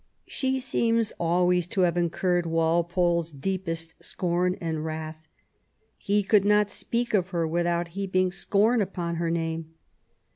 She 0.25 0.59
seems 0.59 1.13
always 1.19 1.67
to 1.67 1.81
have 1.81 1.95
incurred 1.95 2.47
Walpole's 2.47 3.31
deepest 3.31 3.93
scorn 4.03 4.57
and 4.59 4.83
wrath 4.83 5.27
He 5.95 6.23
could 6.23 6.43
not 6.43 6.71
speak 6.71 7.13
of 7.13 7.29
her 7.29 7.47
without 7.47 7.89
heaping 7.89 8.31
scorn 8.31 8.81
upon 8.81 9.17
her 9.17 9.29
name. 9.29 9.75